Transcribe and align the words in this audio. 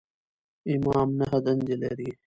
امام 0.73 1.09
نهه 1.19 1.37
دندې 1.45 1.75
لري. 1.81 2.09